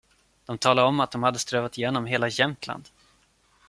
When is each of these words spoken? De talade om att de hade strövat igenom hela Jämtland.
De 0.45 0.57
talade 0.57 0.87
om 0.87 0.99
att 0.99 1.11
de 1.11 1.23
hade 1.23 1.39
strövat 1.39 1.77
igenom 1.77 2.05
hela 2.05 2.29
Jämtland. 2.29 2.89